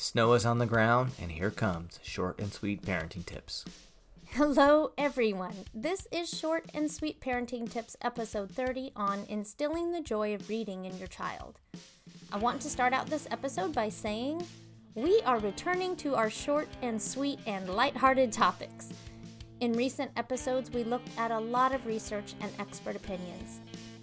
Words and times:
Snow 0.00 0.32
is 0.32 0.46
on 0.46 0.56
the 0.56 0.64
ground, 0.64 1.12
and 1.20 1.30
here 1.30 1.50
comes 1.50 2.00
short 2.02 2.40
and 2.40 2.50
sweet 2.50 2.80
parenting 2.80 3.24
tips. 3.26 3.66
Hello, 4.28 4.92
everyone. 4.96 5.66
This 5.74 6.08
is 6.10 6.30
Short 6.30 6.64
and 6.72 6.90
Sweet 6.90 7.20
Parenting 7.20 7.70
Tips, 7.70 7.98
episode 8.00 8.50
30 8.50 8.92
on 8.96 9.26
instilling 9.28 9.92
the 9.92 10.00
joy 10.00 10.34
of 10.34 10.48
reading 10.48 10.86
in 10.86 10.96
your 10.96 11.06
child. 11.06 11.60
I 12.32 12.38
want 12.38 12.62
to 12.62 12.70
start 12.70 12.94
out 12.94 13.08
this 13.08 13.28
episode 13.30 13.74
by 13.74 13.90
saying 13.90 14.42
we 14.94 15.20
are 15.26 15.38
returning 15.38 15.94
to 15.96 16.14
our 16.14 16.30
short 16.30 16.68
and 16.80 17.00
sweet 17.00 17.38
and 17.46 17.68
lighthearted 17.68 18.32
topics. 18.32 18.88
In 19.60 19.74
recent 19.74 20.12
episodes, 20.16 20.70
we 20.70 20.82
looked 20.82 21.10
at 21.18 21.30
a 21.30 21.38
lot 21.38 21.74
of 21.74 21.84
research 21.84 22.32
and 22.40 22.50
expert 22.58 22.96
opinions. 22.96 23.60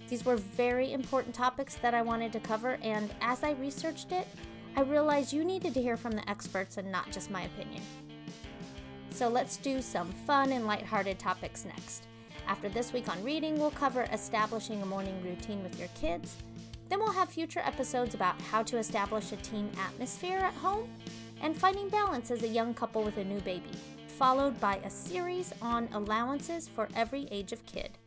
These 0.10 0.26
were 0.26 0.38
very 0.38 0.94
important 0.94 1.34
topics 1.34 1.74
that 1.82 1.96
I 1.96 2.04
wanted 2.04 2.32
to 2.34 2.40
cover, 2.40 2.78
and 2.84 3.10
as 3.20 3.42
I 3.44 3.54
researched 3.54 4.12
it, 4.12 4.28
I 4.78 4.82
realized 4.82 5.34
you 5.34 5.44
needed 5.44 5.74
to 5.74 5.82
hear 5.82 5.98
from 5.98 6.12
the 6.12 6.30
experts 6.30 6.78
and 6.78 6.92
not 6.92 7.12
just 7.12 7.32
my 7.32 7.42
opinion. 7.42 7.82
So 9.10 9.28
let's 9.28 9.58
do 9.58 9.82
some 9.82 10.12
fun 10.12 10.52
and 10.52 10.68
lighthearted 10.68 11.18
topics 11.18 11.66
next. 11.66 12.04
After 12.48 12.70
this 12.70 12.94
week 12.94 13.10
on 13.10 13.24
reading, 13.24 13.58
we'll 13.58 13.72
cover 13.72 14.08
establishing 14.14 14.84
a 14.84 14.86
morning 14.86 15.20
routine 15.24 15.64
with 15.64 15.80
your 15.80 15.88
kids. 16.00 16.36
Then 16.90 17.00
we'll 17.00 17.12
have 17.12 17.30
future 17.30 17.62
episodes 17.62 18.14
about 18.14 18.40
how 18.40 18.62
to 18.62 18.78
establish 18.78 19.32
a 19.32 19.38
team 19.38 19.72
atmosphere 19.80 20.38
at 20.38 20.54
home 20.54 20.88
and 21.42 21.58
finding 21.58 21.90
balance 21.90 22.30
as 22.30 22.44
a 22.44 22.48
young 22.48 22.76
couple 22.76 23.02
with 23.02 23.18
a 23.18 23.24
new 23.24 23.40
baby, 23.40 23.72
followed 24.06 24.60
by 24.60 24.76
a 24.84 24.92
series 24.92 25.56
on 25.60 25.90
allowances 25.92 26.68
for 26.68 26.88
every 26.96 27.28
age 27.32 27.52
of 27.52 27.66
kid. 27.66 27.98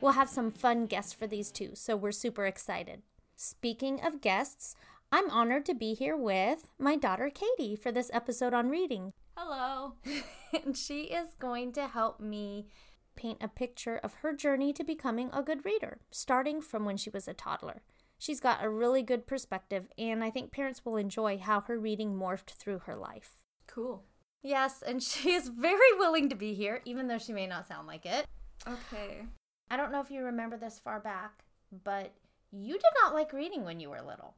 We'll 0.00 0.12
have 0.12 0.28
some 0.28 0.50
fun 0.50 0.86
guests 0.86 1.12
for 1.12 1.28
these 1.28 1.52
too, 1.52 1.70
so 1.74 1.94
we're 1.94 2.10
super 2.10 2.46
excited. 2.46 3.02
Speaking 3.36 4.00
of 4.00 4.20
guests, 4.20 4.74
I'm 5.12 5.30
honored 5.30 5.64
to 5.66 5.74
be 5.74 5.94
here 5.94 6.16
with 6.16 6.68
my 6.78 6.96
daughter 6.96 7.30
Katie 7.30 7.76
for 7.76 7.92
this 7.92 8.10
episode 8.12 8.52
on 8.52 8.70
reading. 8.70 9.12
Hello. 9.36 9.94
and 10.64 10.76
she 10.76 11.02
is 11.04 11.34
going 11.38 11.72
to 11.74 11.86
help 11.86 12.18
me 12.18 12.66
paint 13.14 13.38
a 13.40 13.48
picture 13.48 13.98
of 14.02 14.14
her 14.14 14.34
journey 14.34 14.72
to 14.72 14.82
becoming 14.82 15.30
a 15.32 15.42
good 15.42 15.64
reader, 15.64 16.00
starting 16.10 16.60
from 16.60 16.84
when 16.84 16.96
she 16.96 17.08
was 17.08 17.28
a 17.28 17.34
toddler. 17.34 17.82
She's 18.18 18.40
got 18.40 18.64
a 18.64 18.68
really 18.68 19.02
good 19.02 19.26
perspective, 19.26 19.88
and 19.96 20.24
I 20.24 20.30
think 20.30 20.50
parents 20.50 20.84
will 20.84 20.96
enjoy 20.96 21.38
how 21.38 21.60
her 21.62 21.78
reading 21.78 22.14
morphed 22.14 22.50
through 22.50 22.80
her 22.80 22.96
life. 22.96 23.44
Cool. 23.68 24.04
Yes, 24.42 24.82
and 24.82 25.02
she 25.02 25.32
is 25.32 25.48
very 25.48 25.92
willing 25.98 26.28
to 26.30 26.36
be 26.36 26.54
here, 26.54 26.82
even 26.84 27.06
though 27.06 27.18
she 27.18 27.32
may 27.32 27.46
not 27.46 27.68
sound 27.68 27.86
like 27.86 28.06
it. 28.06 28.26
Okay. 28.66 29.26
I 29.70 29.76
don't 29.76 29.92
know 29.92 30.00
if 30.00 30.10
you 30.10 30.22
remember 30.22 30.56
this 30.56 30.80
far 30.80 30.98
back, 30.98 31.44
but 31.84 32.12
you 32.50 32.72
did 32.72 32.82
not 33.02 33.14
like 33.14 33.32
reading 33.32 33.64
when 33.64 33.78
you 33.78 33.90
were 33.90 34.02
little. 34.02 34.34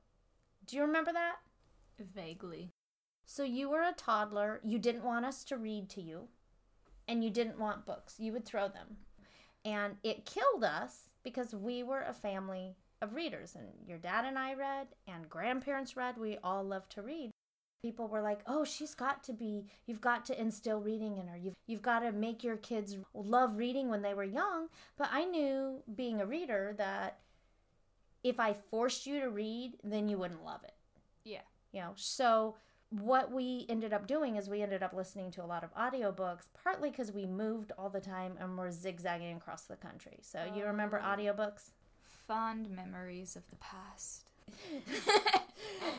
Do 0.68 0.76
you 0.76 0.82
remember 0.82 1.12
that? 1.14 1.36
Vaguely. 1.98 2.74
So 3.24 3.42
you 3.42 3.70
were 3.70 3.80
a 3.80 3.94
toddler, 3.96 4.60
you 4.62 4.78
didn't 4.78 5.02
want 5.02 5.24
us 5.24 5.42
to 5.44 5.56
read 5.56 5.88
to 5.90 6.02
you, 6.02 6.28
and 7.08 7.24
you 7.24 7.30
didn't 7.30 7.58
want 7.58 7.86
books. 7.86 8.16
You 8.18 8.32
would 8.34 8.44
throw 8.44 8.68
them. 8.68 8.98
And 9.64 9.96
it 10.02 10.26
killed 10.26 10.62
us 10.62 11.14
because 11.24 11.54
we 11.54 11.82
were 11.82 12.02
a 12.02 12.12
family 12.12 12.76
of 13.00 13.14
readers, 13.14 13.54
and 13.54 13.66
your 13.86 13.96
dad 13.96 14.26
and 14.26 14.38
I 14.38 14.54
read, 14.54 14.88
and 15.06 15.28
grandparents 15.30 15.96
read. 15.96 16.18
We 16.18 16.36
all 16.44 16.64
loved 16.64 16.92
to 16.92 17.02
read. 17.02 17.30
People 17.80 18.08
were 18.08 18.22
like, 18.22 18.40
"Oh, 18.46 18.64
she's 18.64 18.94
got 18.94 19.22
to 19.24 19.32
be. 19.32 19.64
You've 19.86 20.00
got 20.00 20.24
to 20.26 20.40
instill 20.40 20.80
reading 20.80 21.16
in 21.16 21.28
her. 21.28 21.36
You've 21.36 21.54
you've 21.66 21.82
got 21.82 22.00
to 22.00 22.12
make 22.12 22.44
your 22.44 22.56
kids 22.56 22.96
love 23.14 23.56
reading 23.56 23.88
when 23.88 24.02
they 24.02 24.14
were 24.14 24.24
young." 24.24 24.68
But 24.96 25.08
I 25.12 25.24
knew, 25.24 25.82
being 25.94 26.20
a 26.20 26.26
reader, 26.26 26.74
that 26.76 27.20
if 28.28 28.38
I 28.40 28.52
forced 28.52 29.06
you 29.06 29.20
to 29.20 29.28
read, 29.28 29.76
then 29.82 30.08
you 30.08 30.18
wouldn't 30.18 30.44
love 30.44 30.62
it. 30.64 30.74
Yeah. 31.24 31.40
You 31.72 31.80
know, 31.80 31.92
so 31.96 32.56
what 32.90 33.30
we 33.30 33.66
ended 33.68 33.92
up 33.92 34.06
doing 34.06 34.36
is 34.36 34.48
we 34.48 34.62
ended 34.62 34.82
up 34.82 34.92
listening 34.94 35.30
to 35.32 35.44
a 35.44 35.46
lot 35.46 35.62
of 35.64 35.74
audiobooks, 35.74 36.46
partly 36.62 36.90
because 36.90 37.12
we 37.12 37.26
moved 37.26 37.72
all 37.78 37.90
the 37.90 38.00
time 38.00 38.34
and 38.40 38.56
we're 38.56 38.70
zigzagging 38.70 39.36
across 39.36 39.62
the 39.64 39.76
country. 39.76 40.18
So 40.22 40.44
you 40.54 40.64
remember 40.64 40.98
Oh. 41.02 41.06
audiobooks? 41.06 41.72
Fond 42.26 42.70
memories 42.70 43.36
of 43.36 43.48
the 43.50 43.56
past. 43.56 44.30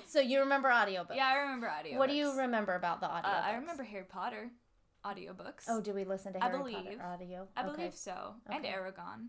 So 0.07 0.19
you 0.19 0.39
remember 0.39 0.69
audiobooks? 0.69 1.15
Yeah, 1.15 1.27
I 1.27 1.35
remember 1.41 1.67
audiobooks. 1.67 1.97
What 1.97 2.09
do 2.09 2.15
you 2.15 2.35
remember 2.35 2.73
about 2.75 2.99
the 2.99 3.07
audiobooks? 3.07 3.25
Uh, 3.25 3.45
I 3.45 3.55
remember 3.55 3.83
Harry 3.83 4.05
Potter 4.05 4.49
audiobooks. 5.05 5.65
Oh, 5.67 5.81
do 5.81 5.93
we 5.93 6.03
listen 6.03 6.33
to 6.33 6.43
I 6.43 6.49
believe. 6.49 6.75
Potter 6.75 7.03
audio? 7.03 7.47
I 7.55 7.65
Okay. 7.65 7.75
believe 7.75 7.93
so. 7.95 8.33
And 8.47 8.65
Eragon. 8.65 9.27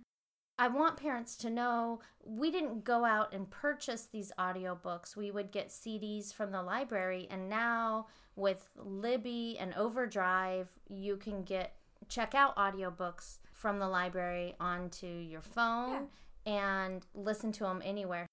I 0.61 0.69
want 0.69 0.99
parents 0.99 1.37
to 1.37 1.49
know 1.49 2.01
we 2.23 2.51
didn't 2.51 2.85
go 2.85 3.07
out 3.07 3.33
and 3.33 3.51
purchase 3.51 4.03
these 4.13 4.31
audiobooks. 4.39 5.17
We 5.17 5.31
would 5.31 5.53
get 5.53 5.71
CDs 5.71 6.35
from 6.35 6.53
the 6.53 6.63
library 6.63 7.27
and 7.31 7.49
now 7.49 8.09
with 8.37 8.69
Libby 8.77 9.57
and 9.59 9.73
Overdrive, 9.73 10.69
you 10.87 11.17
can 11.17 11.45
get 11.45 11.77
check 12.09 12.35
out 12.35 12.57
audiobooks 12.57 13.39
from 13.55 13.79
the 13.79 13.89
library 13.89 14.55
onto 14.61 15.07
your 15.07 15.41
phone 15.41 16.09
and 16.45 17.07
listen 17.15 17.53
to 17.53 17.65
them 17.65 17.81
anywhere. 17.83 18.27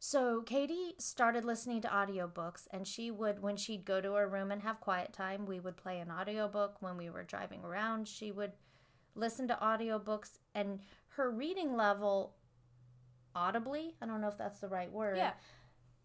So 0.00 0.42
Katie 0.42 0.96
started 0.98 1.46
listening 1.46 1.80
to 1.80 1.88
audiobooks 1.88 2.66
and 2.70 2.86
she 2.86 3.10
would 3.10 3.40
when 3.40 3.56
she'd 3.56 3.86
go 3.86 4.02
to 4.02 4.12
her 4.16 4.28
room 4.28 4.52
and 4.52 4.60
have 4.60 4.82
quiet 4.82 5.14
time, 5.14 5.46
we 5.46 5.60
would 5.60 5.78
play 5.78 5.98
an 5.98 6.10
audiobook 6.10 6.76
when 6.80 6.98
we 6.98 7.08
were 7.08 7.22
driving 7.22 7.64
around. 7.64 8.06
She 8.06 8.30
would 8.30 8.52
listen 9.14 9.48
to 9.48 9.54
audiobooks 9.62 10.38
and 10.54 10.80
her 11.08 11.30
reading 11.30 11.76
level 11.76 12.34
audibly, 13.34 13.94
I 14.00 14.06
don't 14.06 14.20
know 14.20 14.28
if 14.28 14.38
that's 14.38 14.60
the 14.60 14.68
right 14.68 14.90
word, 14.90 15.16
Yeah. 15.16 15.32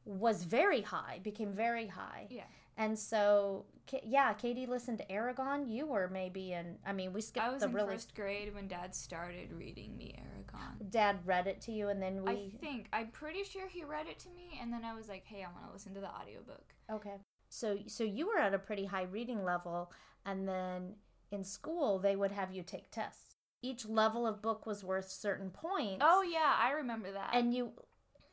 was 0.05 0.43
very 0.43 0.81
high, 0.81 1.19
became 1.23 1.53
very 1.53 1.87
high. 1.87 2.27
Yeah. 2.29 2.45
And 2.79 2.97
so, 2.97 3.65
yeah, 4.03 4.33
Katie 4.33 4.67
listened 4.67 4.99
to 4.99 5.05
Eragon. 5.07 5.67
You 5.67 5.87
were 5.87 6.07
maybe 6.09 6.53
in, 6.53 6.77
I 6.85 6.93
mean, 6.93 7.11
we 7.11 7.21
skipped 7.21 7.45
I 7.45 7.49
was 7.49 7.61
the 7.61 7.67
in 7.69 7.73
really. 7.73 7.93
first 7.95 8.13
grade 8.13 8.53
when 8.53 8.67
Dad 8.67 8.93
started 8.93 9.51
reading 9.51 9.97
me 9.97 10.13
Eragon. 10.19 10.89
Dad 10.91 11.17
read 11.25 11.47
it 11.47 11.59
to 11.61 11.71
you, 11.71 11.89
and 11.89 11.99
then 12.01 12.23
we. 12.23 12.31
I 12.31 12.51
think 12.61 12.87
I'm 12.93 13.07
pretty 13.09 13.43
sure 13.43 13.67
he 13.67 13.83
read 13.83 14.05
it 14.07 14.19
to 14.19 14.29
me, 14.29 14.59
and 14.61 14.71
then 14.71 14.85
I 14.85 14.93
was 14.93 15.09
like, 15.09 15.25
"Hey, 15.25 15.43
I 15.43 15.51
want 15.51 15.65
to 15.65 15.73
listen 15.73 15.95
to 15.95 15.99
the 15.99 16.09
audiobook." 16.09 16.75
Okay. 16.91 17.15
So 17.49 17.79
so 17.87 18.03
you 18.03 18.27
were 18.27 18.37
at 18.37 18.53
a 18.53 18.59
pretty 18.59 18.85
high 18.85 19.03
reading 19.03 19.43
level 19.43 19.91
and 20.25 20.47
then 20.47 20.95
in 21.31 21.43
school 21.43 21.99
they 21.99 22.15
would 22.15 22.31
have 22.31 22.53
you 22.53 22.63
take 22.63 22.91
tests. 22.91 23.35
Each 23.61 23.85
level 23.85 24.27
of 24.27 24.41
book 24.41 24.65
was 24.65 24.83
worth 24.83 25.09
certain 25.09 25.49
points. 25.49 26.03
Oh 26.05 26.21
yeah, 26.21 26.55
I 26.59 26.71
remember 26.71 27.11
that. 27.11 27.31
And 27.33 27.53
you 27.53 27.71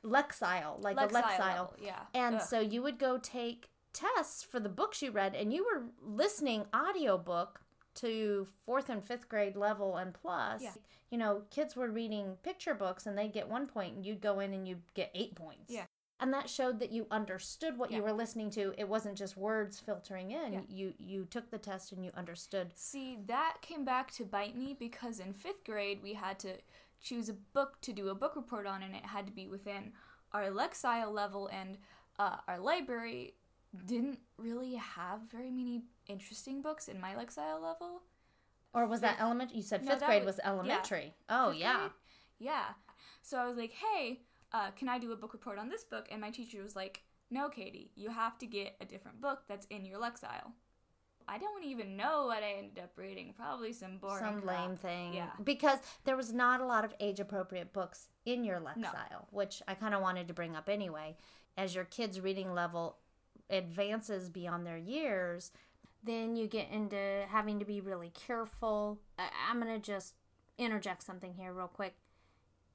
Lexile, 0.05 0.83
like 0.83 0.99
a 0.99 1.07
Lexile 1.09 1.23
Lexile. 1.23 1.39
level, 1.39 1.75
yeah. 1.81 2.01
And 2.15 2.37
Ugh. 2.37 2.43
so 2.43 2.61
you 2.61 2.83
would 2.83 2.99
go 2.99 3.19
take 3.19 3.69
tests 3.93 4.43
for 4.43 4.61
the 4.61 4.69
books 4.69 5.01
you 5.01 5.11
read 5.11 5.35
and 5.35 5.53
you 5.53 5.65
were 5.65 5.85
listening 6.03 6.67
audiobook 6.75 7.61
to 7.95 8.47
4th 8.69 8.89
and 8.89 9.03
5th 9.03 9.29
grade 9.29 9.57
level 9.57 9.97
and 9.97 10.13
plus. 10.13 10.63
Yeah. 10.63 10.73
You 11.11 11.19
know, 11.19 11.43
kids 11.51 11.77
were 11.77 11.89
reading 11.89 12.37
picture 12.43 12.75
books 12.75 13.07
and 13.07 13.17
they'd 13.17 13.33
get 13.33 13.49
1 13.49 13.67
point 13.67 13.95
and 13.95 14.05
you'd 14.05 14.21
go 14.21 14.41
in 14.41 14.53
and 14.53 14.67
you'd 14.69 14.83
get 14.95 15.11
8 15.15 15.35
points. 15.37 15.73
Yeah. 15.73 15.85
And 16.21 16.33
that 16.33 16.49
showed 16.49 16.79
that 16.79 16.93
you 16.93 17.07
understood 17.11 17.77
what 17.77 17.91
you 17.91 18.01
were 18.03 18.13
listening 18.13 18.49
to. 18.51 18.73
It 18.79 18.89
wasn't 18.89 19.19
just 19.19 19.37
words 19.37 19.81
filtering 19.81 20.31
in. 20.31 20.53
Yeah. 20.53 20.61
You 20.69 20.95
you 20.99 21.25
took 21.25 21.51
the 21.51 21.59
test 21.59 21.91
and 21.93 22.05
you 22.05 22.13
understood. 22.17 22.71
See, 22.75 23.19
that 23.27 23.57
came 23.61 23.85
back 23.85 24.13
to 24.13 24.25
bite 24.25 24.57
me 24.57 24.77
because 24.79 25.19
in 25.19 25.33
fifth 25.33 25.65
grade 25.65 26.01
we 26.03 26.15
had 26.15 26.39
to 26.41 26.53
choose 27.03 27.29
a 27.29 27.35
book 27.35 27.81
to 27.83 27.93
do 27.93 28.09
a 28.09 28.15
book 28.15 28.37
report 28.37 28.67
on, 28.67 28.83
and 28.83 28.95
it 28.95 29.05
had 29.05 29.27
to 29.27 29.33
be 29.33 29.49
within 29.49 29.93
our 30.33 30.45
Lexile 30.51 31.13
level, 31.13 31.49
and 31.53 31.79
uh, 32.19 32.37
our 32.49 32.59
library 32.61 33.35
didn't 33.87 34.21
really 34.39 34.77
have 34.77 35.21
very 35.31 35.51
many 35.51 35.83
interesting 36.09 36.63
books 36.63 36.87
in 36.89 37.01
my 37.01 37.15
Lexile 37.15 37.61
level. 37.61 38.03
Or 38.73 38.87
was 38.87 39.01
that 39.01 39.15
Fifth- 39.17 39.23
elementary? 39.23 39.57
You 39.57 39.63
said 39.63 39.83
5th 39.83 39.87
that 39.99 40.07
grade 40.07 40.25
was- 40.25 40.37
was, 40.37 40.45
elementary. 40.45 41.15
Oh, 41.29 41.51
Fifth 41.51 41.61
yeah. 41.61 41.77
grade? 41.79 41.91
Yeah. 42.39 42.65
So 43.23 43.37
I 43.39 43.47
was 43.49 43.57
like, 43.57 43.73
hey, 43.73 44.21
uh, 44.55 44.71
can 44.71 44.89
I 44.89 44.99
do 44.99 45.13
a 45.13 45.17
book 45.17 45.33
report 45.35 45.59
on 45.59 45.69
this 45.69 45.85
book? 45.85 46.07
And 46.11 46.21
my 46.21 46.31
teacher 46.31 46.63
was 46.63 46.77
like, 46.77 47.03
no, 47.31 47.49
Katie, 47.49 47.91
you 47.97 48.09
have 48.09 48.39
to 48.39 48.47
get 48.47 48.77
a 48.81 48.85
different 48.85 49.21
book 49.21 49.43
that's 49.49 49.67
in 49.67 49.85
your 49.85 49.99
Lexile. 49.99 50.53
I 51.27 51.39
don't 51.39 51.65
even 51.65 51.97
know 51.97 52.27
what 52.27 52.43
I 52.43 52.59
ended 52.59 52.79
up 52.79 52.93
reading. 52.97 53.35
Probably 53.37 53.73
some 53.73 53.99
boring 53.99 54.23
Some 54.23 54.43
crap. 54.43 54.61
lame 54.61 54.77
thing. 54.77 55.15
Yeah. 55.15 55.31
Because 55.43 55.79
there 56.05 56.17
was 56.17 56.33
not 56.33 56.61
a 56.61 56.67
lot 56.67 56.85
of 56.85 56.95
age 57.01 57.19
appropriate 57.19 57.73
books 57.73 58.09
in 58.25 58.45
your 58.45 58.61
Lexile, 58.61 59.27
which 59.31 59.61
I 59.67 59.75
kind 59.75 59.95
of 59.95 60.03
wanted 60.03 60.29
to 60.29 60.35
bring 60.35 60.55
up 60.55 60.69
anyway. 60.69 61.17
As 61.57 61.75
your 61.75 61.85
kids' 61.85 62.21
reading 62.21 62.55
level 62.55 62.99
advances 63.51 64.29
beyond 64.29 64.67
their 64.67 64.77
years, 64.79 65.51
then 66.05 66.37
you 66.37 66.47
get 66.47 66.71
into 66.71 67.25
having 67.29 67.59
to 67.59 67.65
be 67.65 67.81
really 67.81 68.11
careful. 68.11 69.01
I'm 69.19 69.61
going 69.61 69.73
to 69.75 69.81
just 69.81 70.15
interject 70.59 71.03
something 71.03 71.35
here, 71.35 71.53
real 71.53 71.69
quick. 71.69 71.95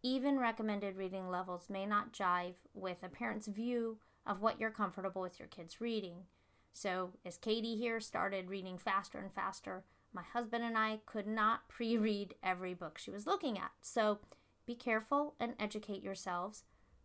Even 0.02 0.40
recommended 0.40 0.96
reading 0.96 1.30
levels 1.30 1.70
may 1.70 1.86
not 1.86 2.14
jive 2.14 2.56
with 2.74 2.98
a 3.04 3.10
parent's 3.10 3.48
view 3.48 3.98
of 4.26 4.42
what 4.42 4.60
you're 4.60 4.72
comfortable 4.72 5.22
with 5.22 5.40
your 5.40 5.48
kids 5.48 5.82
reading. 5.82 6.24
So, 6.72 7.12
as 7.26 7.38
Katie 7.38 7.76
here 7.76 8.00
started 8.00 8.50
reading 8.50 8.78
faster 8.78 9.18
and 9.18 9.34
faster, 9.34 9.84
my 10.14 10.22
husband 10.24 10.64
and 10.64 10.78
I 10.78 11.02
could 11.06 11.28
not 11.28 11.68
pre 11.68 11.98
read 11.98 12.36
every 12.42 12.74
book 12.74 12.98
she 12.98 13.12
was 13.12 13.28
looking 13.28 13.58
at. 13.58 13.72
So, 13.82 14.20
be 14.66 14.76
careful 14.76 15.36
and 15.40 15.54
educate 15.60 16.04
yourselves. 16.04 16.64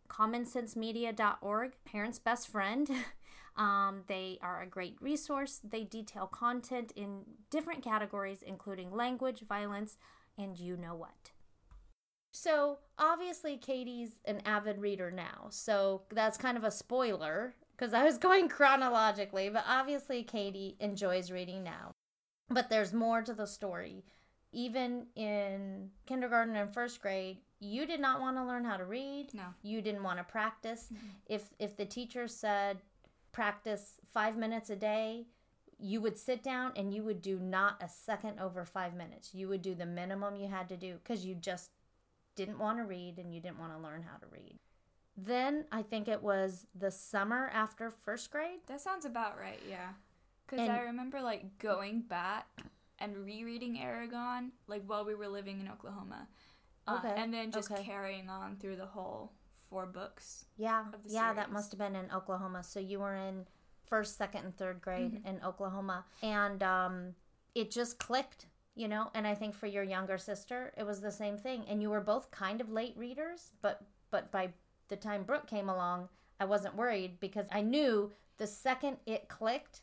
CommonSenseMedia.org, 0.08 1.72
parents' 1.84 2.18
best 2.18 2.48
friend. 2.48 2.88
Um, 3.56 4.02
they 4.08 4.38
are 4.42 4.62
a 4.62 4.66
great 4.66 4.96
resource. 5.00 5.60
They 5.62 5.84
detail 5.84 6.26
content 6.26 6.92
in 6.96 7.20
different 7.50 7.84
categories, 7.84 8.42
including 8.42 8.90
language, 8.90 9.44
violence, 9.48 9.96
and 10.36 10.58
you 10.58 10.76
know 10.76 10.96
what. 10.96 11.30
So, 12.36 12.78
obviously, 12.98 13.56
Katie's 13.56 14.10
an 14.24 14.42
avid 14.44 14.80
reader 14.80 15.08
now. 15.12 15.46
So, 15.50 16.02
that's 16.10 16.36
kind 16.36 16.56
of 16.56 16.64
a 16.64 16.70
spoiler 16.72 17.54
because 17.76 17.94
I 17.94 18.02
was 18.02 18.18
going 18.26 18.48
chronologically, 18.48 19.50
but 19.50 19.64
obviously, 19.68 20.24
Katie 20.24 20.76
enjoys 20.80 21.30
reading 21.30 21.62
now. 21.62 21.92
But 22.50 22.70
there's 22.70 22.92
more 22.92 23.22
to 23.22 23.34
the 23.34 23.46
story. 23.46 24.04
Even 24.50 25.06
in 25.14 25.90
kindergarten 26.06 26.56
and 26.56 26.74
first 26.74 27.00
grade, 27.00 27.38
you 27.60 27.86
did 27.86 28.00
not 28.00 28.20
want 28.20 28.36
to 28.36 28.44
learn 28.44 28.64
how 28.64 28.78
to 28.78 28.84
read. 28.84 29.32
No. 29.32 29.54
You 29.62 29.80
didn't 29.80 30.02
want 30.02 30.18
to 30.18 30.24
practice. 30.24 30.88
Mm-hmm. 30.92 31.06
If 31.26 31.50
if 31.60 31.76
the 31.76 31.86
teacher 31.86 32.26
said 32.26 32.78
practice 33.30 34.00
5 34.12 34.36
minutes 34.36 34.70
a 34.70 34.76
day, 34.76 35.26
you 35.78 36.00
would 36.00 36.18
sit 36.18 36.42
down 36.42 36.72
and 36.74 36.92
you 36.92 37.04
would 37.04 37.22
do 37.22 37.38
not 37.38 37.80
a 37.80 37.88
second 37.88 38.40
over 38.40 38.64
5 38.64 38.94
minutes. 38.94 39.34
You 39.34 39.48
would 39.48 39.62
do 39.62 39.74
the 39.76 39.86
minimum 39.86 40.34
you 40.34 40.48
had 40.48 40.68
to 40.68 40.76
do 40.76 40.98
cuz 41.04 41.24
you 41.24 41.36
just 41.36 41.70
didn't 42.36 42.58
want 42.58 42.78
to 42.78 42.84
read 42.84 43.18
and 43.18 43.34
you 43.34 43.40
didn't 43.40 43.58
want 43.58 43.72
to 43.72 43.78
learn 43.78 44.02
how 44.02 44.16
to 44.18 44.26
read. 44.30 44.56
Then 45.16 45.64
I 45.70 45.82
think 45.82 46.08
it 46.08 46.22
was 46.22 46.66
the 46.74 46.90
summer 46.90 47.50
after 47.54 47.90
first 47.90 48.30
grade. 48.30 48.58
That 48.66 48.80
sounds 48.80 49.04
about 49.04 49.38
right, 49.38 49.60
yeah. 49.68 49.90
Because 50.46 50.68
I 50.68 50.80
remember 50.80 51.20
like 51.20 51.58
going 51.58 52.00
back 52.02 52.46
and 52.98 53.16
rereading 53.24 53.76
Eragon, 53.76 54.50
like 54.66 54.82
while 54.86 55.04
we 55.04 55.14
were 55.14 55.28
living 55.28 55.60
in 55.60 55.68
Oklahoma. 55.68 56.28
Uh, 56.86 56.98
Okay, 56.98 57.14
and 57.16 57.32
then 57.32 57.50
just 57.50 57.70
okay. 57.70 57.82
carrying 57.82 58.28
on 58.28 58.56
through 58.56 58.76
the 58.76 58.84
whole 58.86 59.32
four 59.70 59.86
books. 59.86 60.44
Yeah, 60.58 60.84
yeah, 61.08 61.32
that 61.32 61.50
must 61.50 61.72
have 61.72 61.78
been 61.78 61.96
in 61.96 62.10
Oklahoma. 62.12 62.62
So 62.62 62.78
you 62.78 62.98
were 63.00 63.14
in 63.14 63.46
first, 63.86 64.18
second, 64.18 64.44
and 64.44 64.56
third 64.56 64.82
grade 64.82 65.12
Mm-hmm. 65.14 65.26
in 65.26 65.40
Oklahoma, 65.44 66.04
and 66.22 66.62
um, 66.62 67.14
it 67.54 67.70
just 67.70 67.98
clicked, 67.98 68.46
you 68.74 68.88
know. 68.88 69.10
And 69.14 69.26
I 69.26 69.34
think 69.34 69.54
for 69.54 69.66
your 69.66 69.82
younger 69.84 70.18
sister, 70.18 70.72
it 70.76 70.84
was 70.84 71.00
the 71.00 71.12
same 71.12 71.36
thing. 71.38 71.64
And 71.68 71.80
you 71.82 71.90
were 71.90 72.00
both 72.00 72.30
kind 72.30 72.60
of 72.60 72.70
late 72.70 72.96
readers, 72.96 73.52
but 73.62 73.82
but 74.10 74.30
by 74.30 74.50
the 74.88 74.96
time 74.96 75.24
Brooke 75.24 75.46
came 75.46 75.68
along, 75.68 76.08
I 76.38 76.44
wasn't 76.44 76.76
worried 76.76 77.18
because 77.20 77.46
I 77.50 77.62
knew 77.62 78.12
the 78.36 78.46
second 78.46 78.98
it 79.06 79.28
clicked 79.28 79.82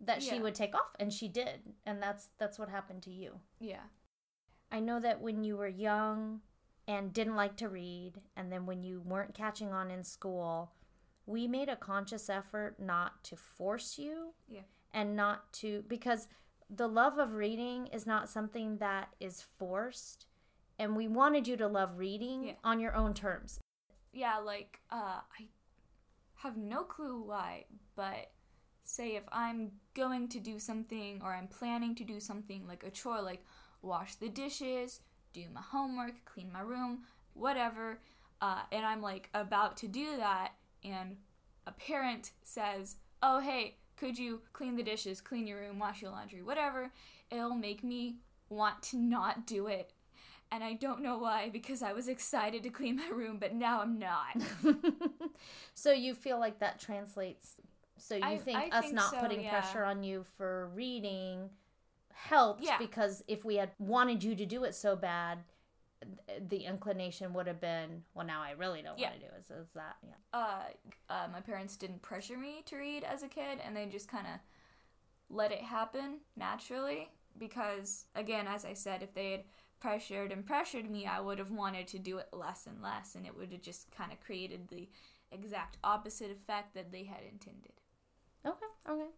that 0.00 0.22
she 0.22 0.36
Yeah. 0.36 0.42
would 0.42 0.54
take 0.54 0.74
off, 0.74 0.94
and 1.00 1.12
she 1.12 1.28
did, 1.28 1.74
and 1.86 2.02
that's 2.02 2.30
that's 2.38 2.58
what 2.58 2.68
happened 2.68 3.02
to 3.04 3.10
you. 3.10 3.40
Yeah. 3.58 3.84
I 4.70 4.80
know 4.80 4.98
that 5.00 5.20
when 5.20 5.44
you 5.44 5.56
were 5.56 5.68
young 5.68 6.42
and 6.86 7.12
didn't 7.12 7.36
like 7.36 7.56
to 7.58 7.68
read, 7.68 8.20
and 8.36 8.50
then 8.52 8.66
when 8.66 8.82
you 8.82 9.00
weren't 9.00 9.34
catching 9.34 9.72
on 9.72 9.90
in 9.90 10.02
school, 10.04 10.72
we 11.26 11.46
made 11.48 11.68
a 11.68 11.76
conscious 11.76 12.28
effort 12.28 12.78
not 12.78 13.22
to 13.24 13.36
force 13.36 13.98
you 13.98 14.34
Yeah. 14.48 14.62
and 14.92 15.16
not 15.16 15.52
to, 15.54 15.82
because 15.88 16.28
the 16.76 16.88
love 16.88 17.18
of 17.18 17.34
reading 17.34 17.86
is 17.88 18.06
not 18.06 18.28
something 18.28 18.78
that 18.78 19.14
is 19.20 19.42
forced. 19.42 20.26
And 20.78 20.96
we 20.96 21.06
wanted 21.06 21.46
you 21.46 21.56
to 21.58 21.68
love 21.68 21.98
reading 21.98 22.48
Yeah. 22.48 22.54
on 22.64 22.80
your 22.80 22.94
own 22.94 23.14
terms. 23.14 23.60
Yeah, 24.12 24.38
like, 24.38 24.80
uh, 24.90 25.20
I 25.38 25.48
have 26.34 26.56
no 26.56 26.82
clue 26.84 27.22
why, 27.22 27.66
but 27.94 28.32
say 28.82 29.16
if 29.16 29.24
I'm 29.32 29.72
going 29.94 30.28
to 30.28 30.40
do 30.40 30.58
something 30.58 31.20
or 31.22 31.34
I'm 31.34 31.48
planning 31.48 31.94
to 31.96 32.04
do 32.04 32.20
something 32.20 32.66
like 32.66 32.84
a 32.84 32.90
chore, 32.90 33.22
like 33.22 33.44
wash 33.82 34.16
the 34.16 34.28
dishes, 34.28 35.00
do 35.32 35.48
my 35.52 35.62
homework, 35.62 36.24
clean 36.24 36.52
my 36.52 36.60
room, 36.60 37.04
whatever, 37.32 38.00
uh, 38.40 38.62
and 38.72 38.84
I'm 38.84 39.00
like 39.00 39.30
about 39.32 39.76
to 39.78 39.88
do 39.88 40.16
that, 40.16 40.52
and 40.82 41.16
a 41.66 41.72
parent 41.72 42.32
says, 42.42 42.96
Oh, 43.22 43.40
hey, 43.40 43.78
could 43.96 44.18
you 44.18 44.40
clean 44.52 44.76
the 44.76 44.82
dishes, 44.82 45.20
clean 45.20 45.46
your 45.46 45.60
room, 45.60 45.78
wash 45.78 46.02
your 46.02 46.10
laundry, 46.10 46.42
whatever, 46.42 46.90
it'll 47.30 47.54
make 47.54 47.82
me 47.84 48.16
want 48.48 48.82
to 48.84 48.96
not 48.96 49.46
do 49.46 49.66
it. 49.66 49.92
And 50.52 50.62
I 50.62 50.74
don't 50.74 51.02
know 51.02 51.18
why, 51.18 51.48
because 51.50 51.82
I 51.82 51.92
was 51.92 52.06
excited 52.06 52.62
to 52.62 52.70
clean 52.70 52.96
my 52.96 53.08
room, 53.08 53.38
but 53.40 53.54
now 53.54 53.80
I'm 53.80 53.98
not. 53.98 54.36
so 55.74 55.92
you 55.92 56.14
feel 56.14 56.38
like 56.38 56.60
that 56.60 56.78
translates. 56.78 57.56
So 57.96 58.16
you 58.16 58.24
I- 58.24 58.38
think 58.38 58.58
I 58.58 58.68
us 58.78 58.84
think 58.84 58.94
not 58.94 59.10
so, 59.10 59.20
putting 59.20 59.42
yeah. 59.42 59.50
pressure 59.50 59.84
on 59.84 60.02
you 60.02 60.24
for 60.36 60.68
reading 60.74 61.50
helped 62.12 62.62
Yeah. 62.62 62.78
because 62.78 63.22
if 63.26 63.44
we 63.44 63.56
had 63.56 63.70
wanted 63.78 64.22
you 64.22 64.34
to 64.36 64.46
do 64.46 64.64
it 64.64 64.74
so 64.74 64.94
bad, 64.96 65.38
the 66.48 66.64
inclination 66.64 67.32
would 67.34 67.46
have 67.46 67.60
been, 67.60 68.02
well, 68.14 68.26
now 68.26 68.42
I 68.42 68.52
really 68.52 68.82
don't 68.82 68.98
Yeah. 68.98 69.10
want 69.10 69.20
to 69.20 69.26
do 69.28 69.32
it. 69.36 69.46
So 69.46 69.54
is 69.56 69.72
that, 69.74 69.96
yeah. 70.02 70.14
uh, 70.32 70.62
uh, 71.08 71.28
my 71.32 71.40
parents 71.40 71.76
didn't 71.76 72.02
pressure 72.02 72.38
me 72.38 72.62
to 72.66 72.76
read 72.76 73.04
as 73.04 73.22
a 73.22 73.28
kid, 73.28 73.58
and 73.64 73.76
they 73.76 73.86
just 73.86 74.08
kind 74.08 74.26
of 74.26 74.40
let 75.28 75.52
it 75.52 75.62
happen 75.62 76.18
naturally. 76.36 77.10
Because, 77.36 78.06
again, 78.14 78.46
as 78.46 78.64
I 78.64 78.74
said, 78.74 79.02
if 79.02 79.12
they 79.12 79.32
had 79.32 79.44
pressured 79.80 80.30
and 80.30 80.46
pressured 80.46 80.88
me, 80.88 81.04
I 81.04 81.20
would 81.20 81.38
have 81.38 81.50
wanted 81.50 81.88
to 81.88 81.98
do 81.98 82.18
it 82.18 82.28
less 82.32 82.66
and 82.66 82.80
less, 82.80 83.16
and 83.16 83.26
it 83.26 83.36
would 83.36 83.50
have 83.52 83.60
just 83.60 83.90
kind 83.90 84.12
of 84.12 84.20
created 84.20 84.68
the 84.68 84.88
exact 85.32 85.78
opposite 85.82 86.30
effect 86.30 86.74
that 86.74 86.92
they 86.92 87.02
had 87.02 87.22
intended. 87.28 87.72
Okay, 88.46 88.66
okay. 88.88 89.10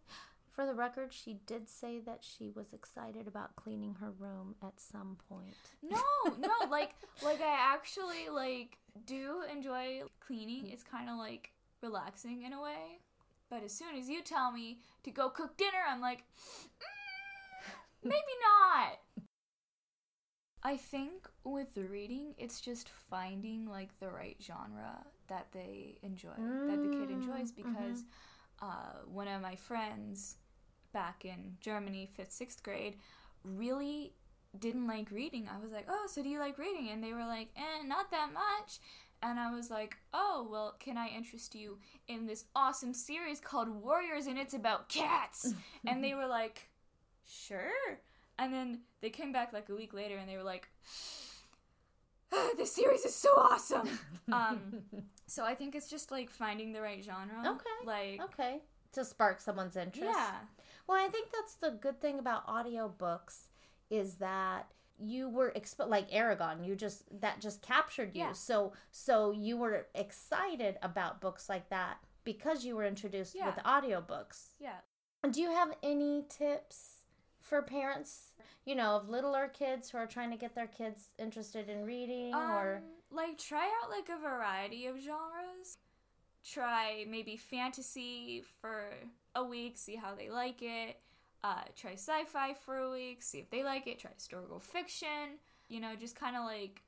For 0.57 0.65
the 0.65 0.73
record, 0.73 1.13
she 1.13 1.35
did 1.45 1.69
say 1.69 1.99
that 2.07 2.23
she 2.23 2.49
was 2.49 2.73
excited 2.73 3.27
about 3.27 3.55
cleaning 3.55 3.93
her 3.99 4.09
room 4.09 4.55
at 4.63 4.79
some 4.79 5.17
point. 5.29 5.53
No, 5.83 6.01
no, 6.39 6.49
like, 6.71 6.95
like 7.23 7.39
I 7.41 7.73
actually 7.75 8.29
like 8.33 8.79
do 9.05 9.43
enjoy 9.51 10.01
cleaning. 10.19 10.71
It's 10.71 10.81
kind 10.81 11.11
of 11.11 11.17
like 11.19 11.51
relaxing 11.83 12.41
in 12.41 12.53
a 12.53 12.61
way. 12.61 13.01
But 13.51 13.63
as 13.63 13.71
soon 13.71 13.95
as 13.99 14.09
you 14.09 14.23
tell 14.23 14.51
me 14.51 14.79
to 15.03 15.11
go 15.11 15.29
cook 15.29 15.57
dinner, 15.57 15.77
I'm 15.87 16.01
like, 16.01 16.23
"Mm, 16.79 17.71
maybe 18.05 18.15
not. 18.41 19.25
I 20.63 20.75
think 20.75 21.29
with 21.43 21.77
reading, 21.77 22.33
it's 22.39 22.61
just 22.61 22.89
finding 22.89 23.67
like 23.67 23.99
the 23.99 24.09
right 24.09 24.37
genre 24.41 25.05
that 25.27 25.49
they 25.51 25.99
enjoy, 26.01 26.33
that 26.67 26.81
the 26.81 26.89
kid 26.97 27.11
enjoys. 27.11 27.51
Because 27.51 28.05
uh, 28.59 29.03
one 29.05 29.27
of 29.27 29.39
my 29.43 29.55
friends 29.55 30.37
back 30.93 31.25
in 31.25 31.57
Germany, 31.61 32.09
fifth, 32.15 32.31
sixth 32.31 32.63
grade, 32.63 32.95
really 33.43 34.13
didn't 34.57 34.87
like 34.87 35.11
reading. 35.11 35.47
I 35.53 35.61
was 35.61 35.71
like, 35.71 35.85
oh, 35.89 36.07
so 36.09 36.23
do 36.23 36.29
you 36.29 36.39
like 36.39 36.57
reading? 36.57 36.89
And 36.89 37.03
they 37.03 37.13
were 37.13 37.25
like, 37.25 37.49
eh, 37.55 37.85
not 37.85 38.11
that 38.11 38.29
much. 38.33 38.79
And 39.21 39.39
I 39.39 39.51
was 39.53 39.69
like, 39.71 39.97
oh, 40.13 40.47
well, 40.49 40.75
can 40.79 40.97
I 40.97 41.07
interest 41.07 41.55
you 41.55 41.79
in 42.07 42.27
this 42.27 42.45
awesome 42.55 42.93
series 42.93 43.39
called 43.39 43.67
Warriors 43.69 44.27
and 44.27 44.37
it's 44.37 44.53
about 44.53 44.89
cats? 44.89 45.53
and 45.87 46.03
they 46.03 46.13
were 46.13 46.27
like, 46.27 46.69
sure. 47.25 47.99
And 48.39 48.53
then 48.53 48.81
they 49.01 49.09
came 49.09 49.31
back 49.31 49.53
like 49.53 49.69
a 49.69 49.75
week 49.75 49.93
later 49.93 50.17
and 50.17 50.29
they 50.29 50.37
were 50.37 50.43
like, 50.43 50.69
this 52.57 52.73
series 52.73 53.05
is 53.05 53.15
so 53.15 53.29
awesome. 53.35 53.87
um, 54.31 54.59
so 55.25 55.43
I 55.43 55.55
think 55.55 55.75
it's 55.75 55.89
just 55.89 56.11
like 56.11 56.29
finding 56.29 56.71
the 56.73 56.81
right 56.81 57.03
genre. 57.03 57.53
Okay, 57.53 57.85
Like, 57.85 58.21
Okay. 58.33 58.59
To 58.93 59.03
spark 59.05 59.41
someone's 59.41 59.75
interest. 59.75 60.09
yeah. 60.11 60.35
Well, 60.87 60.97
I 61.03 61.09
think 61.09 61.29
that's 61.31 61.55
the 61.55 61.71
good 61.71 61.99
thing 62.01 62.19
about 62.19 62.47
audiobooks 62.47 63.47
is 63.89 64.15
that 64.15 64.67
you 64.99 65.29
were 65.29 65.51
exp- 65.55 65.87
like 65.87 66.09
Eragon, 66.09 66.65
you 66.65 66.75
just 66.75 67.03
that 67.21 67.39
just 67.39 67.61
captured 67.61 68.15
you. 68.15 68.21
Yeah. 68.21 68.31
So 68.31 68.73
so 68.91 69.31
you 69.31 69.57
were 69.57 69.87
excited 69.93 70.77
about 70.81 71.21
books 71.21 71.47
like 71.49 71.69
that 71.69 71.97
because 72.23 72.65
you 72.65 72.75
were 72.75 72.85
introduced 72.85 73.35
Yeah. 73.35 73.47
with 73.47 73.63
audiobooks. 73.63 74.53
Yeah. 74.59 74.77
Do 75.29 75.41
you 75.41 75.51
have 75.51 75.75
any 75.83 76.25
tips 76.29 77.03
for 77.41 77.61
parents, 77.61 78.33
you 78.65 78.75
know, 78.75 78.95
of 78.97 79.07
littler 79.09 79.47
kids 79.49 79.89
who 79.89 79.97
are 79.97 80.07
trying 80.07 80.31
to 80.31 80.37
get 80.37 80.55
their 80.55 80.67
kids 80.67 81.11
interested 81.19 81.69
in 81.69 81.85
reading 81.85 82.33
or 82.33 82.77
Um, 82.77 82.83
like 83.11 83.37
try 83.37 83.69
out 83.83 83.89
like 83.89 84.09
a 84.09 84.17
variety 84.17 84.87
of 84.87 84.97
genres. 84.99 85.77
Try 86.53 87.05
maybe 87.09 87.35
fantasy 87.35 88.43
for 88.61 88.89
a 89.35 89.43
week, 89.43 89.77
see 89.77 89.95
how 89.95 90.15
they 90.15 90.29
like 90.29 90.61
it. 90.61 90.99
Uh, 91.43 91.63
try 91.75 91.93
sci-fi 91.93 92.53
for 92.53 92.77
a 92.77 92.91
week, 92.91 93.21
see 93.21 93.39
if 93.39 93.49
they 93.49 93.63
like 93.63 93.87
it. 93.87 93.99
Try 93.99 94.11
historical 94.13 94.59
fiction. 94.59 95.39
You 95.67 95.79
know, 95.79 95.95
just 95.99 96.15
kind 96.15 96.35
of 96.35 96.45
like 96.45 96.83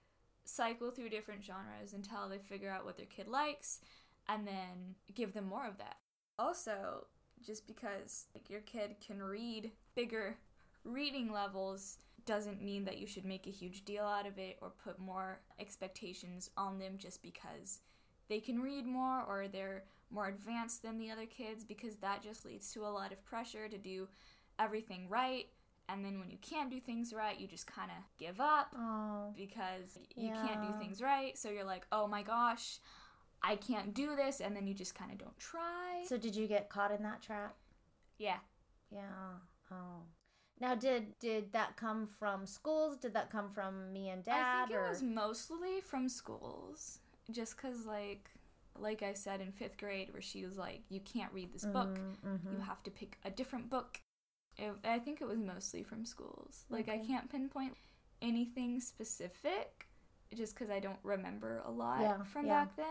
cycle 0.46 0.92
through 0.92 1.10
different 1.10 1.44
genres 1.44 1.94
until 1.94 2.30
they 2.30 2.38
figure 2.38 2.72
out 2.72 2.86
what 2.86 2.98
their 2.98 3.06
kid 3.06 3.28
likes, 3.28 3.82
and 4.28 4.48
then 4.48 4.96
give 5.14 5.34
them 5.34 5.46
more 5.46 5.68
of 5.68 5.78
that. 5.78 5.98
Also, 6.38 7.08
just 7.46 7.68
because 7.68 8.28
like 8.34 8.50
your 8.50 8.62
kid 8.62 8.96
can 9.06 9.22
read 9.22 9.72
bigger 9.96 10.38
reading 10.84 11.32
levels 11.32 11.98
doesn't 12.26 12.62
mean 12.62 12.86
that 12.86 12.98
you 12.98 13.08
should 13.08 13.26
make 13.26 13.48
a 13.48 13.52
huge 13.52 13.86
deal 13.86 14.06
out 14.06 14.28
of 14.28 14.38
it 14.38 14.58
or 14.62 14.72
put 14.84 15.00
more 15.00 15.40
expectations 15.60 16.50
on 16.58 16.80
them 16.80 16.94
just 16.98 17.22
because 17.22 17.80
they 18.30 18.40
can 18.40 18.62
read 18.62 18.86
more 18.86 19.24
or 19.28 19.48
they're 19.48 19.84
more 20.12 20.28
advanced 20.28 20.82
than 20.82 20.98
the 20.98 21.12
other 21.12 21.26
kids 21.26 21.64
because 21.64 21.98
that 21.98 22.24
just 22.24 22.46
leads 22.46 22.72
to 22.74 22.86
a 22.86 22.88
lot 22.88 23.12
of 23.12 23.24
pressure 23.26 23.68
to 23.68 23.78
do 23.78 24.08
everything 24.58 25.08
right 25.10 25.46
and 25.88 26.04
then 26.04 26.20
when 26.20 26.30
you 26.30 26.38
can't 26.42 26.70
do 26.70 26.80
things 26.80 27.14
right 27.14 27.40
you 27.40 27.48
just 27.48 27.68
kind 27.68 27.92
of 27.92 28.04
give 28.18 28.40
up 28.40 28.74
oh 28.78 29.34
because 29.38 30.00
you 30.16 30.32
can't 30.32 30.62
do 30.62 30.78
things 30.80 31.02
right 31.02 31.38
so 31.38 31.50
you're 31.50 31.64
like 31.64 31.86
oh 31.92 32.08
my 32.08 32.24
gosh 32.24 32.80
I 33.42 33.56
can't 33.56 33.94
do 33.94 34.16
this 34.16 34.42
and 34.42 34.56
then 34.56 34.68
you 34.68 34.74
just 34.74 34.96
kind 34.96 35.12
of 35.12 35.18
don't 35.18 35.38
try. 35.40 36.04
So 36.08 36.18
did 36.18 36.36
you 36.36 36.48
get 36.48 36.70
caught 36.70 36.92
in 36.92 37.04
that 37.04 37.22
trap? 37.22 37.56
yeah. 38.18 38.38
Yeah. 38.92 39.02
Oh. 39.72 40.04
Now, 40.60 40.76
did 40.76 41.18
did 41.20 41.54
that 41.54 41.78
come 41.78 42.08
from 42.08 42.46
schools? 42.46 42.98
Did 42.98 43.14
that 43.14 43.30
come 43.30 43.50
from 43.50 43.94
me 43.94 44.10
and 44.10 44.24
dad? 44.24 44.64
I 44.64 44.68
think 44.68 44.78
or? 44.78 44.86
it 44.86 44.90
was 44.90 45.04
mostly 45.04 45.80
from 45.82 46.10
schools, 46.10 47.00
just 47.32 47.56
because 47.56 47.86
like, 47.86 48.30
like 48.78 49.04
I 49.04 49.14
said 49.14 49.42
in 49.42 49.52
fifth 49.52 49.78
grade, 49.78 50.12
where 50.14 50.22
she 50.22 50.46
was 50.46 50.58
like, 50.58 50.82
"You 50.90 51.00
can't 51.02 51.32
read 51.34 51.54
this 51.54 51.66
book. 51.66 52.00
Mm-hmm. 52.26 52.54
You 52.54 52.60
have 52.62 52.82
to 52.84 52.92
pick 52.92 53.18
a 53.26 53.30
different 53.30 53.70
book." 53.70 54.02
It, 54.58 54.74
I 54.84 55.00
think 55.00 55.22
it 55.22 55.28
was 55.28 55.40
mostly 55.40 55.84
from 55.84 56.06
schools. 56.06 56.66
Like 56.70 56.90
I 56.90 56.98
can't 56.98 57.30
pinpoint 57.30 57.76
anything 58.22 58.80
specific, 58.82 59.88
just 60.36 60.54
because 60.54 60.70
I 60.70 60.80
don't 60.80 61.00
remember 61.04 61.62
a 61.66 61.72
lot 61.72 62.02
Yeah, 62.02 62.24
from 62.24 62.46
yeah. 62.48 62.66
back 62.66 62.76
then. 62.76 62.86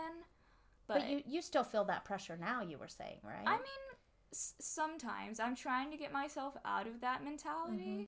But, 0.87 1.07
you 1.07 1.21
you 1.27 1.41
still 1.41 1.63
feel 1.63 1.83
that 1.85 2.03
pressure 2.05 2.37
now. 2.39 2.61
You 2.63 2.77
were 2.79 2.87
saying, 2.87 3.19
right? 3.23 3.45
I 3.45 3.57
mean, 3.57 3.85
s- 4.33 4.55
sometimes 4.59 5.39
I'm 5.39 5.55
trying 5.55 5.91
to 5.91 5.97
get 5.97 6.11
myself 6.11 6.55
out 6.65 6.87
of 6.87 7.01
that 7.01 7.23
mentality. 7.23 8.07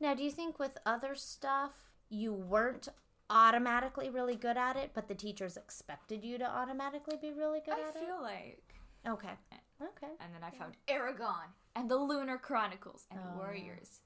now, 0.00 0.14
do 0.14 0.22
you 0.22 0.30
think 0.30 0.58
with 0.58 0.76
other 0.84 1.14
stuff 1.14 1.90
you 2.10 2.32
weren't 2.34 2.88
automatically 3.32 4.10
really 4.10 4.36
good 4.36 4.56
at 4.56 4.76
it, 4.76 4.90
but 4.94 5.08
the 5.08 5.14
teachers 5.14 5.56
expected 5.56 6.22
you 6.22 6.38
to 6.38 6.44
automatically 6.44 7.16
be 7.20 7.32
really 7.32 7.60
good 7.64 7.74
I 7.74 7.88
at 7.88 7.96
it? 7.96 8.02
I 8.02 8.06
feel 8.06 8.22
like. 8.22 8.62
Okay. 9.08 9.32
Okay. 9.80 10.12
And 10.20 10.32
then 10.34 10.44
I 10.44 10.50
found 10.56 10.74
Eragon 10.86 11.48
and 11.74 11.90
the 11.90 11.96
Lunar 11.96 12.38
Chronicles 12.38 13.06
and 13.10 13.18
Oh. 13.20 13.38
Warriors 13.38 14.00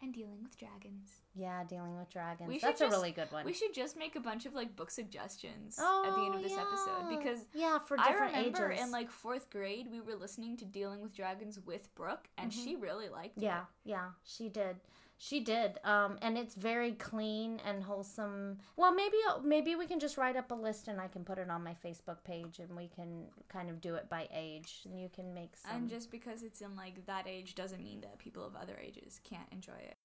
and 0.00 0.14
Dealing 0.14 0.42
with 0.42 0.56
Dragons. 0.56 1.22
Yeah, 1.38 1.62
dealing 1.64 1.96
with 1.96 2.10
dragons. 2.10 2.48
We 2.48 2.58
That's 2.58 2.80
a 2.80 2.84
just- 2.84 2.96
really 2.96 3.12
good 3.12 3.30
one. 3.30 3.44
We 3.44 3.52
should 3.52 3.72
just 3.72 3.96
make 3.96 4.16
a 4.16 4.20
bunch 4.20 4.44
of 4.44 4.54
like 4.54 4.74
book 4.74 4.90
suggestions 4.90 5.78
oh, 5.80 6.04
at 6.08 6.16
the 6.16 6.22
end 6.22 6.34
of 6.34 6.42
this 6.42 6.52
episode 6.52 7.16
because 7.16 7.46
yeah, 7.54 7.78
for 7.78 7.98
I 7.98 8.08
different 8.08 8.34
remember 8.34 8.72
ages. 8.72 8.84
in 8.84 8.90
like 8.90 9.10
fourth 9.10 9.48
grade 9.50 9.86
we 9.90 10.00
were 10.00 10.16
listening 10.16 10.56
to 10.58 10.64
Dealing 10.64 11.00
with 11.00 11.14
Dragons 11.14 11.60
with 11.64 11.94
Brooke 11.94 12.28
and 12.36 12.52
she 12.52 12.76
really 12.76 13.08
liked 13.08 13.36
Mm-hmm. 13.36 13.44
Yeah, 13.44 13.60
yeah, 13.84 14.06
she 14.24 14.48
did. 14.48 14.76
She 15.20 15.40
did. 15.40 15.78
Um, 15.82 16.16
and 16.22 16.38
it's 16.38 16.54
very 16.54 16.92
clean 16.92 17.60
and 17.66 17.82
wholesome. 17.82 18.58
Well, 18.76 18.94
maybe 18.94 19.16
maybe 19.42 19.74
we 19.74 19.86
can 19.86 19.98
just 19.98 20.16
write 20.16 20.36
up 20.36 20.50
a 20.52 20.54
list 20.54 20.86
and 20.86 21.00
I 21.00 21.08
can 21.08 21.24
put 21.24 21.38
it 21.38 21.50
on 21.50 21.62
my 21.62 21.74
Facebook 21.84 22.22
page 22.24 22.60
and 22.60 22.74
we 22.76 22.88
can 22.88 23.26
kind 23.48 23.68
of 23.68 23.80
do 23.80 23.96
it 23.96 24.08
by 24.08 24.28
age 24.32 24.82
and 24.84 24.98
you 25.00 25.08
can 25.08 25.34
make 25.34 25.56
some. 25.56 25.72
And 25.74 25.90
just 25.90 26.10
because 26.10 26.42
it's 26.42 26.60
in 26.60 26.76
like 26.76 27.04
that 27.06 27.26
age 27.26 27.54
doesn't 27.54 27.82
mean 27.82 28.00
that 28.02 28.18
people 28.18 28.46
of 28.46 28.54
other 28.54 28.78
ages 28.80 29.20
can't 29.28 29.48
enjoy 29.52 29.80
it. 29.80 29.97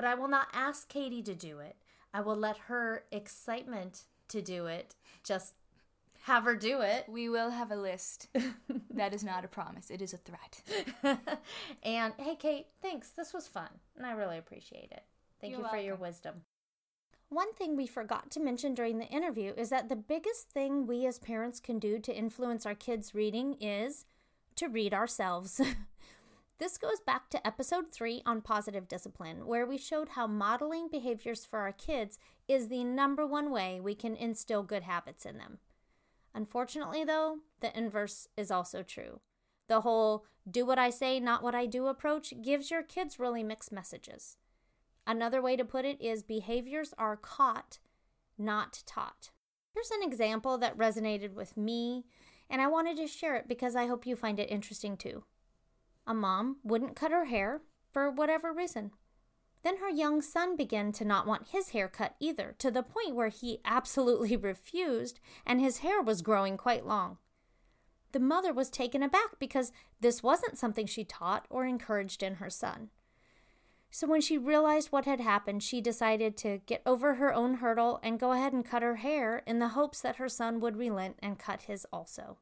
But 0.00 0.08
I 0.08 0.14
will 0.14 0.28
not 0.28 0.48
ask 0.54 0.88
Katie 0.88 1.22
to 1.24 1.34
do 1.34 1.58
it. 1.58 1.76
I 2.14 2.22
will 2.22 2.34
let 2.34 2.56
her 2.68 3.04
excitement 3.12 4.04
to 4.28 4.40
do 4.40 4.64
it. 4.64 4.94
Just 5.22 5.52
have 6.22 6.44
her 6.44 6.56
do 6.56 6.80
it. 6.80 7.04
We 7.06 7.28
will 7.28 7.50
have 7.50 7.70
a 7.70 7.76
list. 7.76 8.28
that 8.94 9.12
is 9.12 9.22
not 9.22 9.44
a 9.44 9.48
promise. 9.48 9.90
It 9.90 10.00
is 10.00 10.14
a 10.14 10.16
threat. 10.16 10.62
and 11.82 12.14
hey, 12.16 12.34
Kate, 12.34 12.68
thanks. 12.80 13.10
This 13.10 13.34
was 13.34 13.46
fun, 13.46 13.68
and 13.94 14.06
I 14.06 14.12
really 14.12 14.38
appreciate 14.38 14.90
it. 14.90 15.02
Thank 15.38 15.52
You're 15.52 15.64
you 15.64 15.68
for 15.68 15.76
your 15.76 15.96
wisdom. 15.96 16.44
One 17.28 17.52
thing 17.52 17.76
we 17.76 17.86
forgot 17.86 18.30
to 18.30 18.40
mention 18.40 18.74
during 18.74 19.00
the 19.00 19.08
interview 19.08 19.52
is 19.54 19.68
that 19.68 19.90
the 19.90 19.96
biggest 19.96 20.48
thing 20.48 20.86
we 20.86 21.04
as 21.04 21.18
parents 21.18 21.60
can 21.60 21.78
do 21.78 21.98
to 21.98 22.16
influence 22.16 22.64
our 22.64 22.74
kids' 22.74 23.14
reading 23.14 23.58
is 23.60 24.06
to 24.56 24.66
read 24.66 24.94
ourselves. 24.94 25.60
this 26.60 26.76
goes 26.76 27.00
back 27.00 27.30
to 27.30 27.44
episode 27.44 27.90
3 27.90 28.22
on 28.26 28.42
positive 28.42 28.86
discipline, 28.86 29.46
where 29.46 29.66
we 29.66 29.78
showed 29.78 30.10
how 30.10 30.26
modeling 30.26 30.88
behaviors 30.92 31.46
for 31.46 31.60
our 31.60 31.72
kids 31.72 32.18
is 32.46 32.68
the 32.68 32.84
number 32.84 33.26
one 33.26 33.50
way 33.50 33.80
we 33.80 33.94
can 33.94 34.14
instill 34.14 34.62
good 34.62 34.82
habits 34.82 35.24
in 35.24 35.38
them. 35.38 35.58
Unfortunately, 36.34 37.02
though, 37.02 37.38
the 37.60 37.76
inverse 37.76 38.28
is 38.36 38.50
also 38.50 38.82
true. 38.82 39.20
The 39.68 39.80
whole 39.80 40.26
do 40.48 40.66
what 40.66 40.78
I 40.78 40.90
say, 40.90 41.18
not 41.18 41.42
what 41.42 41.54
I 41.54 41.64
do 41.64 41.86
approach 41.86 42.34
gives 42.42 42.70
your 42.70 42.82
kids 42.82 43.18
really 43.18 43.42
mixed 43.42 43.72
messages. 43.72 44.36
Another 45.06 45.40
way 45.40 45.56
to 45.56 45.64
put 45.64 45.86
it 45.86 45.98
is 45.98 46.22
behaviors 46.22 46.92
are 46.98 47.16
caught, 47.16 47.78
not 48.36 48.82
taught. 48.84 49.30
Here's 49.72 49.90
an 49.90 50.02
example 50.02 50.58
that 50.58 50.76
resonated 50.76 51.32
with 51.32 51.56
me, 51.56 52.04
and 52.50 52.60
I 52.60 52.66
wanted 52.66 52.98
to 52.98 53.06
share 53.06 53.36
it 53.36 53.48
because 53.48 53.74
I 53.74 53.86
hope 53.86 54.06
you 54.06 54.14
find 54.14 54.38
it 54.38 54.50
interesting 54.50 54.98
too. 54.98 55.24
A 56.10 56.14
mom 56.14 56.56
wouldn't 56.64 56.96
cut 56.96 57.12
her 57.12 57.26
hair 57.26 57.62
for 57.92 58.10
whatever 58.10 58.52
reason. 58.52 58.90
Then 59.62 59.76
her 59.76 59.88
young 59.88 60.20
son 60.20 60.56
began 60.56 60.90
to 60.90 61.04
not 61.04 61.24
want 61.24 61.50
his 61.52 61.68
hair 61.68 61.86
cut 61.86 62.16
either, 62.18 62.56
to 62.58 62.68
the 62.68 62.82
point 62.82 63.14
where 63.14 63.28
he 63.28 63.60
absolutely 63.64 64.36
refused, 64.50 65.20
and 65.46 65.60
his 65.60 65.78
hair 65.78 66.02
was 66.02 66.20
growing 66.20 66.56
quite 66.56 66.84
long. 66.84 67.18
The 68.10 68.18
mother 68.18 68.52
was 68.52 68.70
taken 68.70 69.04
aback 69.04 69.38
because 69.38 69.70
this 70.00 70.20
wasn't 70.20 70.58
something 70.58 70.84
she 70.84 71.04
taught 71.04 71.46
or 71.48 71.64
encouraged 71.64 72.24
in 72.24 72.34
her 72.34 72.50
son. 72.50 72.90
So 73.92 74.08
when 74.08 74.20
she 74.20 74.36
realized 74.36 74.90
what 74.90 75.04
had 75.04 75.20
happened, 75.20 75.62
she 75.62 75.80
decided 75.80 76.36
to 76.38 76.58
get 76.66 76.82
over 76.84 77.14
her 77.14 77.32
own 77.32 77.58
hurdle 77.58 78.00
and 78.02 78.18
go 78.18 78.32
ahead 78.32 78.52
and 78.52 78.64
cut 78.64 78.82
her 78.82 78.96
hair 78.96 79.44
in 79.46 79.60
the 79.60 79.68
hopes 79.68 80.00
that 80.00 80.16
her 80.16 80.28
son 80.28 80.58
would 80.58 80.76
relent 80.76 81.20
and 81.20 81.38
cut 81.38 81.62
his 81.62 81.86
also. 81.92 82.38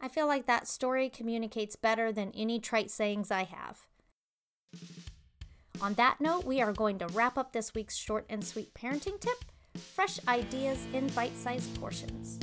I 0.00 0.08
feel 0.08 0.26
like 0.26 0.46
that 0.46 0.66
story 0.66 1.08
communicates 1.08 1.76
better 1.76 2.10
than 2.10 2.32
any 2.34 2.58
trite 2.58 2.90
sayings 2.90 3.30
I 3.30 3.44
have. 3.44 3.86
On 5.82 5.94
that 5.94 6.20
note, 6.20 6.44
we 6.44 6.60
are 6.60 6.72
going 6.72 6.98
to 6.98 7.06
wrap 7.08 7.36
up 7.36 7.52
this 7.52 7.74
week's 7.74 7.96
short 7.96 8.24
and 8.28 8.44
sweet 8.44 8.72
parenting 8.74 9.20
tip 9.20 9.44
fresh 9.76 10.18
ideas 10.26 10.86
in 10.92 11.08
bite 11.08 11.36
sized 11.36 11.74
portions. 11.80 12.38